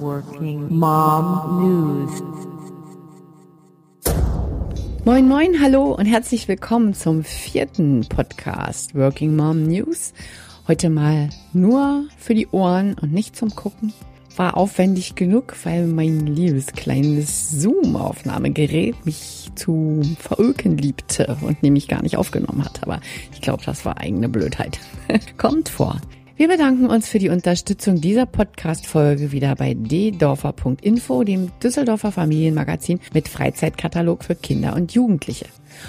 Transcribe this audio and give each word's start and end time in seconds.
Working 0.00 0.76
Mom 0.76 1.60
News. 1.60 2.22
Moin, 5.04 5.28
moin, 5.28 5.60
hallo 5.60 5.92
und 5.92 6.06
herzlich 6.06 6.48
willkommen 6.48 6.94
zum 6.94 7.22
vierten 7.22 8.06
Podcast 8.08 8.94
Working 8.94 9.36
Mom 9.36 9.64
News. 9.64 10.12
Heute 10.66 10.90
mal 10.90 11.28
nur 11.52 12.06
für 12.16 12.34
die 12.34 12.48
Ohren 12.48 12.94
und 12.94 13.12
nicht 13.12 13.36
zum 13.36 13.54
Gucken. 13.54 13.92
War 14.36 14.56
aufwendig 14.56 15.14
genug, 15.14 15.54
weil 15.64 15.86
mein 15.86 16.26
liebes 16.26 16.66
kleines 16.66 17.50
Zoom-Aufnahmegerät 17.50 19.06
mich 19.06 19.50
zu 19.54 20.02
veröken 20.18 20.76
liebte 20.76 21.36
und 21.42 21.62
nämlich 21.62 21.86
gar 21.86 22.02
nicht 22.02 22.16
aufgenommen 22.16 22.64
hat. 22.64 22.82
Aber 22.82 23.00
ich 23.32 23.40
glaube, 23.40 23.62
das 23.64 23.84
war 23.84 23.98
eigene 23.98 24.28
Blödheit. 24.28 24.80
Kommt 25.36 25.68
vor. 25.68 26.00
Wir 26.36 26.48
bedanken 26.48 26.86
uns 26.86 27.08
für 27.08 27.20
die 27.20 27.28
Unterstützung 27.28 28.00
dieser 28.00 28.26
Podcast-Folge 28.26 29.30
wieder 29.30 29.54
bei 29.54 29.72
ddorfer.info, 29.72 31.22
dem 31.22 31.52
Düsseldorfer 31.62 32.10
Familienmagazin 32.10 32.98
mit 33.12 33.28
Freizeitkatalog 33.28 34.24
für 34.24 34.34
Kinder 34.34 34.74
und 34.74 34.92
Jugendliche. 34.92 35.46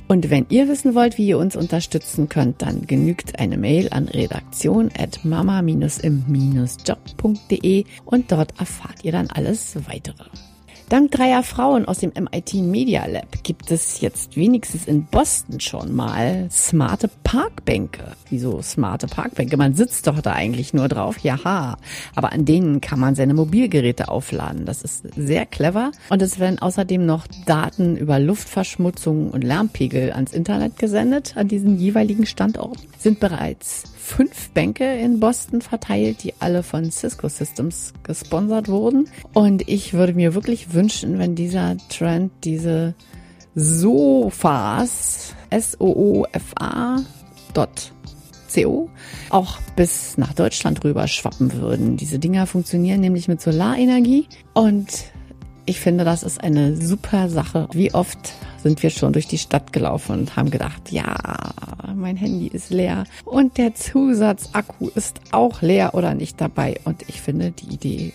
Und 0.08 0.30
wenn 0.30 0.46
ihr 0.50 0.68
wissen 0.68 0.94
wollt, 0.94 1.18
wie 1.18 1.30
ihr 1.30 1.40
uns 1.40 1.56
unterstützen 1.56 2.30
könnt, 2.30 2.62
dann 2.62 2.86
genügt 2.86 3.40
eine 3.40 3.58
Mail 3.58 3.88
an 3.90 4.08
redaktion 4.08 4.92
at 4.96 5.26
mama-im-job.de 5.26 7.84
und 8.06 8.32
dort 8.32 8.60
erfahrt 8.60 9.04
ihr 9.04 9.14
dann 9.14 9.32
alles 9.32 9.76
weitere. 9.88 10.26
Dank 10.88 11.10
dreier 11.10 11.42
Frauen 11.42 11.86
aus 11.86 11.98
dem 11.98 12.12
MIT 12.14 12.54
Media 12.56 13.08
Lab 13.08 13.44
gibt 13.44 13.72
es 13.72 14.02
jetzt 14.02 14.38
wenigstens 14.38 14.86
in 14.86 15.06
Boston 15.06 15.60
schon 15.60 15.96
mal 15.96 16.48
smarte 16.52 17.10
Parkbänke. 17.24 18.04
Wieso 18.30 18.62
smarte 18.62 19.08
Parkbänke? 19.08 19.58
Man 19.58 19.74
sitzt 19.74 20.06
doch 20.06 20.22
da 20.22 20.34
eigentlich 20.34 20.76
nur 20.76 20.88
drauf. 20.88 21.18
Jaha. 21.18 21.78
Aber 22.14 22.32
an 22.34 22.46
denen 22.46 22.82
kann 22.82 23.00
man 23.00 23.16
seine 23.16 23.34
Mobilgeräte 23.34 24.10
aufladen. 24.10 24.66
Das 24.66 24.84
ist 24.84 25.06
sehr 25.16 25.48
clever. 25.48 25.92
Und 26.10 26.22
es 26.22 26.40
werden 26.40 26.60
außerdem 26.60 27.04
noch 27.04 27.26
Daten 27.48 27.98
über 27.98 28.20
Luftverschmutzung 28.20 29.32
und 29.32 29.44
Lärmpegel 29.44 30.12
ans 30.12 30.34
Internet 30.34 30.78
gesendet 30.78 31.36
an 31.36 31.48
diesen 31.48 31.80
jeweiligen 31.80 32.28
Standorten. 32.28 32.84
Sind 33.00 33.20
bereits 33.20 33.86
fünf 34.06 34.52
Bänke 34.52 34.86
in 34.86 35.20
Boston 35.20 35.62
verteilt, 35.62 36.24
die 36.24 36.36
alle 36.40 36.62
von 36.62 36.92
Cisco 36.92 37.28
Systems 37.28 37.92
gesponsert 38.04 38.68
wurden. 38.68 39.10
Und 39.34 39.68
ich 39.68 39.94
würde 39.94 40.14
mir 40.14 40.36
wirklich 40.36 40.75
wünschen, 40.76 41.18
wenn 41.18 41.36
dieser 41.36 41.78
Trend, 41.90 42.32
diese 42.44 42.94
Sofas, 43.56 45.34
S-O-O-F-A 45.50 46.98
auch 49.30 49.58
bis 49.76 50.18
nach 50.18 50.34
Deutschland 50.34 50.84
rüber 50.84 51.08
schwappen 51.08 51.54
würden. 51.54 51.98
Diese 51.98 52.20
Dinger 52.20 52.48
funktionieren 52.48 53.02
nämlich 53.02 53.28
mit 53.28 53.42
Solarenergie 53.42 54.28
und 54.54 54.88
ich 55.66 55.80
finde, 55.80 56.04
das 56.04 56.22
ist 56.22 56.44
eine 56.44 56.78
super 56.78 57.28
Sache. 57.28 57.68
Wie 57.74 57.94
oft 57.94 58.34
sind 58.62 58.84
wir 58.84 58.92
schon 58.92 59.14
durch 59.14 59.28
die 59.28 59.40
Stadt 59.40 59.74
gelaufen 59.74 60.20
und 60.20 60.36
haben 60.36 60.52
gedacht, 60.52 60.92
ja, 60.92 61.16
mein 61.96 62.18
Handy 62.18 62.48
ist 62.48 62.70
leer 62.70 63.06
und 63.26 63.58
der 63.58 63.74
Zusatzakku 63.74 64.90
ist 64.94 65.20
auch 65.32 65.62
leer 65.62 65.96
oder 65.96 66.14
nicht 66.14 66.40
dabei. 66.40 66.80
Und 66.84 67.04
ich 67.10 67.22
finde 67.22 67.52
die 67.52 67.74
Idee 67.74 68.14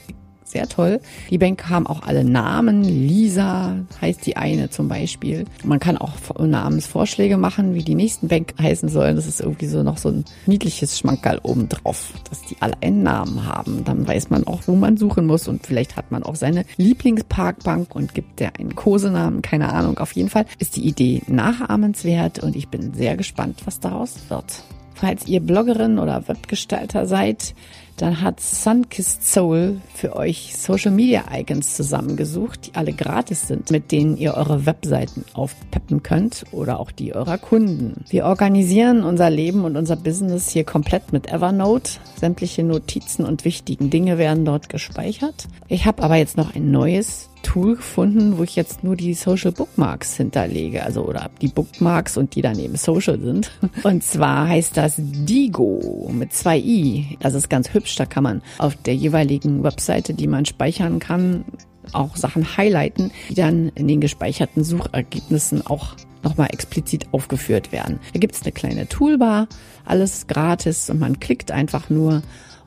sehr 0.51 0.69
toll. 0.69 1.01
Die 1.31 1.39
Bänke 1.39 1.69
haben 1.69 1.87
auch 1.87 2.03
alle 2.03 2.25
Namen. 2.25 2.83
Lisa 2.83 3.77
heißt 4.01 4.25
die 4.27 4.37
eine 4.37 4.71
zum 4.71 4.89
Beispiel. 4.89 5.45
Man 5.65 5.81
kann 5.81 5.97
auch 5.97 6.13
Namensvorschläge 6.39 7.37
machen, 7.37 7.75
wie 7.75 7.83
die 7.83 7.95
nächsten 7.95 8.29
Bänke 8.29 8.61
heißen 8.63 8.89
sollen. 8.89 9.17
Das 9.17 9.27
ist 9.27 9.41
irgendwie 9.41 9.67
so 9.67 9.83
noch 9.83 9.99
so 9.99 10.11
ein 10.11 10.25
niedliches 10.47 10.99
Schmankerl 10.99 11.41
obendrauf, 11.43 12.13
dass 12.29 12.43
die 12.43 12.57
alle 12.61 12.75
einen 12.81 13.03
Namen 13.03 13.47
haben. 13.47 13.85
Dann 13.85 14.07
weiß 14.07 14.31
man 14.31 14.47
auch, 14.47 14.63
wo 14.67 14.75
man 14.75 14.97
suchen 14.97 15.27
muss 15.27 15.49
und 15.49 15.67
vielleicht 15.67 15.97
hat 15.97 16.11
man 16.11 16.23
auch 16.23 16.37
seine 16.37 16.65
Lieblingsparkbank 16.77 17.95
und 17.95 18.15
gibt 18.15 18.41
der 18.41 18.53
einen 18.59 18.75
Kosenamen. 18.75 19.43
Keine 19.43 19.73
Ahnung. 19.73 19.99
Auf 19.99 20.13
jeden 20.13 20.31
Fall 20.31 20.47
ist 20.59 20.77
die 20.77 20.87
Idee 20.87 21.23
nachahmenswert 21.27 22.41
und 22.41 22.57
ich 22.57 22.69
bin 22.69 22.95
sehr 22.95 23.17
gespannt, 23.17 23.63
was 23.65 23.81
daraus 23.81 24.15
wird. 24.29 24.63
Falls 25.01 25.27
ihr 25.27 25.41
Bloggerin 25.41 25.99
oder 25.99 26.29
Webgestalter 26.29 27.07
seid, 27.07 27.55
dann 27.97 28.21
hat 28.21 28.39
Sunkissed 28.39 29.27
Soul 29.27 29.81
für 29.95 30.15
euch 30.15 30.55
Social 30.57 30.91
Media 30.91 31.25
Icons 31.35 31.75
zusammengesucht, 31.75 32.67
die 32.67 32.75
alle 32.75 32.93
gratis 32.93 33.49
sind, 33.49 33.71
mit 33.71 33.93
denen 33.93 34.19
ihr 34.19 34.35
eure 34.35 34.67
Webseiten 34.67 35.25
aufpeppen 35.33 36.03
könnt 36.03 36.45
oder 36.53 36.81
auch 36.81 36.91
die 36.91 37.15
eurer 37.15 37.39
Kunden. 37.39 38.05
Wir 38.11 38.27
organisieren 38.27 39.03
unser 39.03 39.31
Leben 39.31 39.65
und 39.65 39.79
unser 39.79 39.97
Business 39.97 40.51
hier 40.51 40.65
komplett 40.65 41.15
mit 41.15 41.33
Evernote. 41.33 41.93
Sämtliche 42.17 42.63
Notizen 42.63 43.25
und 43.25 43.47
wichtigen 43.47 43.89
Dinge 43.89 44.19
werden 44.19 44.45
dort 44.45 44.69
gespeichert. 44.69 45.47
Ich 45.69 45.87
habe 45.87 46.03
aber 46.03 46.17
jetzt 46.17 46.37
noch 46.37 46.55
ein 46.55 46.71
neues 46.71 47.30
Tool 47.43 47.77
gefunden, 47.77 48.39
wo 48.39 48.43
ich 48.43 48.57
jetzt 48.57 48.85
nur 48.85 48.97
die 48.97 49.15
Social 49.15 49.53
Bookmarks 49.53 50.17
hinterlege, 50.17 50.83
also 50.83 51.05
oder 51.05 51.31
die 51.41 51.49
Bookmarks 51.49 52.17
und 52.17 52.35
die 52.35 52.43
daneben 52.43 52.77
Social 52.77 53.21
sind. 53.21 53.51
Und 53.83 54.03
zwar 54.03 54.49
heißt 54.49 54.77
das 54.77 54.95
Digo 54.99 56.11
mit 56.13 56.33
zwei 56.33 56.59
i. 56.59 57.17
Das 57.21 57.35
ist 57.35 57.49
ganz 57.49 57.73
hübsch. 57.73 57.97
Da 57.97 58.07
kann 58.07 58.23
man 58.23 58.43
auf 58.59 58.77
der 58.77 58.95
jeweiligen 58.95 59.63
Webseite, 59.63 60.15
die 60.15 60.27
man 60.27 60.45
speichern 60.45 60.99
kann, 60.99 61.45
auch 61.93 62.17
Sachen 62.17 62.57
highlighten, 62.57 63.11
die 63.29 63.35
dann 63.35 63.71
in 63.75 63.89
den 63.89 64.01
gespeicherten 64.01 64.65
Suchergebnissen 64.65 65.67
auch 65.67 65.95
nochmal 66.23 66.49
explizit 66.53 67.07
aufgeführt 67.13 67.73
werden. 67.73 68.01
Da 68.13 68.19
gibt 68.19 68.35
es 68.35 68.43
eine 68.43 68.53
kleine 68.53 68.89
Toolbar, 68.89 69.49
alles 69.85 70.27
gratis 70.27 70.91
und 70.91 71.01
man 71.01 71.21
klickt 71.21 71.51
einfach 71.51 71.91
nur 71.91 72.23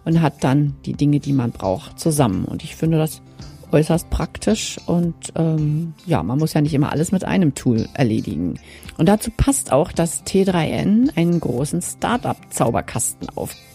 und 0.06 0.22
hat 0.22 0.44
dann 0.44 0.76
die 0.86 0.94
Dinge, 0.94 1.20
die 1.20 1.34
man 1.34 1.52
braucht, 1.52 2.00
zusammen. 2.00 2.46
Und 2.46 2.64
ich 2.64 2.76
finde 2.76 2.98
das 2.98 3.22
äußerst 3.74 4.10
praktisch 4.10 4.78
und 4.86 5.16
ähm, 5.36 5.94
ja, 6.06 6.24
man 6.24 6.38
muss 6.38 6.54
ja 6.54 6.62
nicht 6.62 6.74
immer 6.74 6.92
alles 6.92 7.12
mit 7.12 7.26
einem 7.26 7.56
Tool 7.56 7.88
erledigen. 7.94 8.60
Und 8.98 9.10
dazu 9.10 9.32
passt 9.36 9.72
auch, 9.72 9.92
dass 9.92 10.24
T3N 10.24 11.16
einen 11.18 11.40
großen 11.40 11.82
Startup-Zauberkasten 11.82 13.30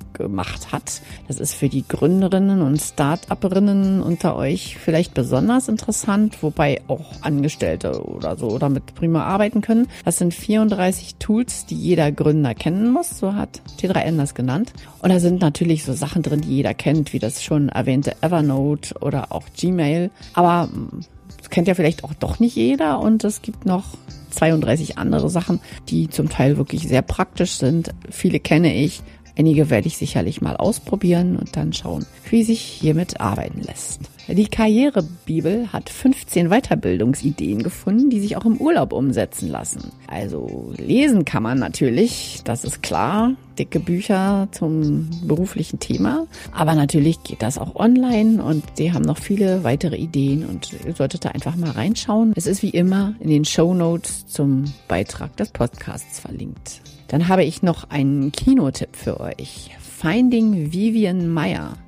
aufgemacht 0.09 0.73
hat. 0.73 1.01
Das 1.27 1.39
ist 1.39 1.55
für 1.55 1.69
die 1.69 1.87
Gründerinnen 1.87 2.63
und 2.63 2.81
Start-Upperinnen 2.81 4.03
unter 4.03 4.37
euch 4.37 4.77
vielleicht 4.79 5.15
besonders 5.15 5.69
interessant, 5.69 6.43
wobei 6.43 6.81
auch 6.89 7.13
Angestellte 7.23 8.05
oder 8.05 8.37
so 8.37 8.59
damit 8.59 8.95
prima 8.95 9.25
arbeiten 9.25 9.61
können. 9.61 9.89
Das 10.05 10.19
sind 10.19 10.35
34 10.35 11.17
Tools, 11.17 11.67
die 11.67 11.77
jeder 11.77 12.13
Gründer 12.13 12.55
kennen 12.55 12.91
muss, 12.91 13.19
so 13.19 13.35
hat 13.35 13.61
T3N 13.81 14.17
das 14.17 14.35
genannt. 14.35 14.73
Und 15.01 15.11
da 15.11 15.21
sind 15.21 15.41
natürlich 15.41 15.85
so 15.85 15.93
Sachen 15.93 16.23
drin, 16.23 16.41
die 16.41 16.57
jeder 16.57 16.75
kennt, 16.75 17.13
wie 17.13 17.19
das 17.19 17.43
schon 17.43 17.69
erwähnte 17.69 18.17
Evernote 18.23 18.95
oder 19.01 19.33
auch 19.33 19.45
Gmail. 19.57 20.11
Aber 20.35 20.69
hm, 20.73 21.01
das 21.37 21.51
kennt 21.51 21.69
ja 21.69 21.75
vielleicht 21.75 22.05
auch 22.05 22.15
doch 22.15 22.41
nicht 22.41 22.57
jeder 22.57 23.01
und 23.01 23.25
es 23.25 23.43
gibt 23.43 23.65
noch 23.65 23.85
32 24.31 24.99
andere 24.99 25.31
Sachen, 25.31 25.61
die 25.89 26.09
zum 26.09 26.29
Teil 26.29 26.59
wirklich 26.59 26.87
sehr 26.87 27.03
praktisch 27.03 27.53
sind. 27.53 27.95
Viele 28.11 28.41
kenne 28.41 28.75
ich, 28.75 29.03
einige 29.39 29.71
werde 29.71 29.87
ich 29.87 29.97
sicherlich 29.97 30.41
mal 30.41 30.57
ausprobieren 30.57 31.37
und 31.37 31.57
dann 31.57 31.73
schauen, 31.73 32.05
wie 32.31 32.43
sich 32.43 32.61
hiermit 32.61 33.21
arbeiten 33.21 33.63
lässt. 33.63 34.01
Die 34.31 34.47
Karrierebibel 34.47 35.73
hat 35.73 35.89
15 35.89 36.51
Weiterbildungsideen 36.51 37.63
gefunden, 37.63 38.11
die 38.11 38.21
sich 38.21 38.37
auch 38.37 38.45
im 38.45 38.59
Urlaub 38.59 38.93
umsetzen 38.93 39.49
lassen. 39.49 39.91
Also 40.07 40.75
lesen 40.77 41.25
kann 41.25 41.43
man 41.43 41.59
natürlich, 41.59 42.41
das 42.45 42.63
ist 42.63 42.83
klar, 42.83 43.33
dicke 43.59 43.81
Bücher 43.81 44.49
zum 44.53 45.09
beruflichen 45.25 45.81
Thema, 45.81 46.27
aber 46.53 46.75
natürlich 46.75 47.23
geht 47.23 47.41
das 47.41 47.57
auch 47.57 47.75
online 47.75 48.43
und 48.43 48.63
die 48.77 48.93
haben 48.93 49.05
noch 49.05 49.17
viele 49.17 49.65
weitere 49.65 49.97
Ideen 49.97 50.45
und 50.45 50.75
ihr 50.87 50.95
solltet 50.95 51.25
da 51.25 51.31
einfach 51.31 51.57
mal 51.57 51.71
reinschauen. 51.71 52.35
Es 52.37 52.47
ist 52.47 52.63
wie 52.63 52.71
immer 52.71 53.15
in 53.21 53.31
den 53.31 53.47
Show 53.47 53.73
Notes 53.73 54.27
zum 54.27 54.65
Beitrag 54.89 55.39
des 55.39 55.53
Podcasts 55.53 56.21
verlinkt. 56.21 56.83
Dann 57.09 57.29
habe 57.29 57.45
ich 57.45 57.63
noch 57.63 57.89
einen 57.89 58.31
Kinotipp 58.33 58.95
für 58.95 59.21
euch. 59.21 59.71
Finding 59.81 60.71
Vivian 60.71 61.29
Meyer 61.29 61.79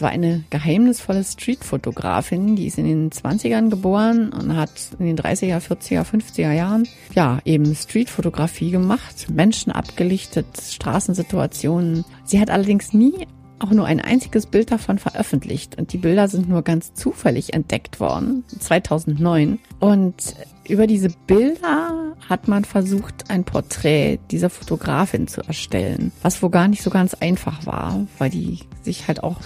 es 0.00 0.02
war 0.02 0.12
eine 0.12 0.44
geheimnisvolle 0.48 1.22
Streetfotografin, 1.22 2.56
die 2.56 2.66
ist 2.66 2.78
in 2.78 2.86
den 2.86 3.10
20ern 3.10 3.68
geboren 3.68 4.32
und 4.32 4.56
hat 4.56 4.70
in 4.98 5.04
den 5.04 5.18
30er, 5.18 5.60
40er, 5.60 6.04
50er 6.04 6.52
Jahren 6.52 6.88
ja 7.14 7.38
eben 7.44 7.74
Streetfotografie 7.74 8.70
gemacht, 8.70 9.26
Menschen 9.30 9.70
abgelichtet, 9.70 10.46
Straßensituationen. 10.58 12.06
Sie 12.24 12.40
hat 12.40 12.48
allerdings 12.48 12.94
nie 12.94 13.26
auch 13.58 13.72
nur 13.72 13.84
ein 13.84 14.00
einziges 14.00 14.46
Bild 14.46 14.70
davon 14.70 14.98
veröffentlicht 14.98 15.76
und 15.76 15.92
die 15.92 15.98
Bilder 15.98 16.28
sind 16.28 16.48
nur 16.48 16.62
ganz 16.62 16.94
zufällig 16.94 17.52
entdeckt 17.52 18.00
worden, 18.00 18.44
2009. 18.58 19.58
Und 19.80 20.34
über 20.70 20.86
diese 20.86 21.10
Bilder 21.26 22.16
hat 22.28 22.48
man 22.48 22.64
versucht, 22.64 23.28
ein 23.28 23.44
Porträt 23.44 24.18
dieser 24.30 24.50
Fotografin 24.50 25.26
zu 25.26 25.42
erstellen, 25.42 26.12
was 26.22 26.42
wohl 26.42 26.50
gar 26.50 26.68
nicht 26.68 26.82
so 26.82 26.90
ganz 26.90 27.14
einfach 27.14 27.66
war, 27.66 28.06
weil 28.18 28.30
die 28.30 28.60
sich 28.82 29.08
halt 29.08 29.22
auch 29.22 29.38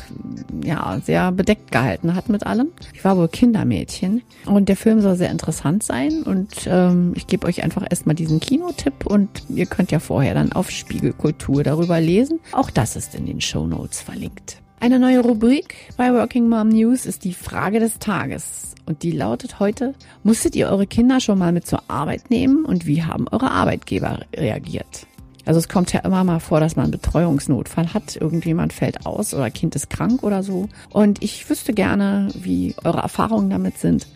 ja 0.63 1.01
sehr 1.05 1.33
bedeckt 1.33 1.73
gehalten 1.73 2.15
hat 2.15 2.29
mit 2.29 2.47
allem. 2.47 2.69
Ich 2.93 3.05
war 3.05 3.17
wohl 3.17 3.29
Kindermädchen 3.29 4.23
und 4.47 4.69
der 4.69 4.77
Film 4.77 5.01
soll 5.01 5.17
sehr 5.17 5.31
interessant 5.31 5.83
sein 5.83 6.23
und 6.23 6.67
ähm, 6.67 7.13
ich 7.17 7.27
gebe 7.27 7.47
euch 7.47 7.63
einfach 7.63 7.85
erstmal 7.89 8.15
diesen 8.15 8.41
Kinotipp 8.41 9.07
und 9.07 9.29
ihr 9.49 9.67
könnt 9.67 9.91
ja 9.91 9.99
vorher 9.99 10.35
dann 10.35 10.53
auf 10.53 10.71
Spiegelkultur 10.71 11.63
darüber 11.63 12.01
lesen. 12.01 12.41
Auch 12.53 12.71
das 12.71 12.97
ist 12.97 13.15
in 13.15 13.27
den 13.27 13.41
Show 13.41 13.67
Notes 13.67 14.01
verlinkt. 14.01 14.64
Eine 14.85 14.99
neue 14.99 15.21
Rubrik 15.21 15.75
bei 15.97 16.13
Working 16.13 16.47
Mom 16.47 16.69
News 16.69 17.07
ist 17.07 17.25
die 17.25 17.33
Frage 17.33 17.81
des 17.81 18.01
Tages. 18.01 18.75
Und 18.85 19.03
die 19.03 19.13
lautet 19.13 19.59
heute, 19.59 19.95
musstet 20.25 20.55
ihr 20.57 20.69
eure 20.69 20.87
Kinder 20.87 21.21
schon 21.21 21.39
mal 21.39 21.53
mit 21.53 21.67
zur 21.67 21.85
Arbeit 21.89 22.29
nehmen 22.29 22.67
und 22.67 22.85
wie 22.85 23.03
haben 23.03 23.27
eure 23.29 23.51
Arbeitgeber 23.51 24.27
reagiert? 24.37 25.07
Also 25.47 25.59
es 25.59 25.71
kommt 25.71 25.95
ja 25.95 26.01
immer 26.01 26.23
mal 26.23 26.39
vor, 26.39 26.61
dass 26.61 26.77
man 26.77 26.83
einen 26.83 26.93
Betreuungsnotfall 26.93 27.95
hat, 27.95 28.17
irgendjemand 28.17 28.75
fällt 28.75 29.07
aus 29.07 29.33
oder 29.33 29.51
Kind 29.51 29.75
ist 29.75 29.89
krank 29.89 30.23
oder 30.23 30.43
so. 30.43 30.69
Und 30.91 31.23
ich 31.23 31.49
wüsste 31.49 31.73
gerne, 31.73 32.29
wie 32.35 32.75
eure 32.85 32.99
Erfahrungen 32.99 33.49
damit 33.49 33.79
sind. 33.79 34.07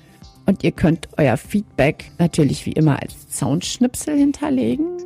Und 0.45 0.65
ihr 0.65 0.73
könnt 0.73 1.09
euer 1.17 1.39
Feedback 1.39 2.13
natürlich 2.19 2.67
wie 2.67 2.73
immer 2.73 3.01
als 3.01 3.15
Soundschnipsel 3.31 4.19
hinterlegen 4.19 4.99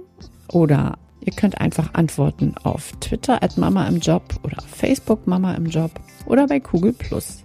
oder 0.48 0.98
Ihr 1.24 1.32
könnt 1.32 1.60
einfach 1.60 1.94
antworten 1.94 2.54
auf 2.62 2.92
Twitter 3.00 3.42
at 3.42 3.56
Mama 3.56 3.86
im 3.86 4.00
Job 4.00 4.22
oder 4.42 4.62
Facebook 4.62 5.26
Mama 5.26 5.54
im 5.54 5.66
Job 5.66 5.92
oder 6.26 6.46
bei 6.46 6.58
Google 6.58 6.92
Plus. 6.92 7.44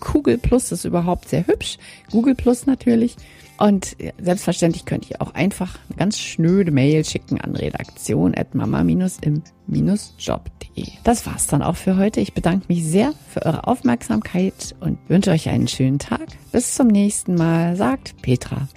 Google 0.00 0.38
Plus 0.38 0.72
ist 0.72 0.84
überhaupt 0.84 1.28
sehr 1.28 1.46
hübsch. 1.46 1.78
Google 2.10 2.34
Plus 2.34 2.66
natürlich. 2.66 3.16
Und 3.58 3.96
selbstverständlich 4.20 4.84
könnt 4.84 5.10
ihr 5.10 5.20
auch 5.20 5.34
einfach 5.34 5.76
eine 5.88 5.96
ganz 5.96 6.20
schnöde 6.20 6.70
Mail 6.70 7.04
schicken 7.04 7.40
an 7.40 7.56
redaktion 7.56 8.32
at 8.36 8.54
mama-im-job.de. 8.54 10.86
Das 11.02 11.26
war's 11.26 11.48
dann 11.48 11.62
auch 11.62 11.74
für 11.74 11.96
heute. 11.96 12.20
Ich 12.20 12.34
bedanke 12.34 12.66
mich 12.68 12.84
sehr 12.84 13.14
für 13.28 13.44
eure 13.44 13.66
Aufmerksamkeit 13.66 14.76
und 14.78 15.00
wünsche 15.08 15.32
euch 15.32 15.48
einen 15.48 15.66
schönen 15.66 15.98
Tag. 15.98 16.28
Bis 16.52 16.74
zum 16.74 16.86
nächsten 16.86 17.34
Mal, 17.34 17.74
sagt 17.74 18.22
Petra. 18.22 18.68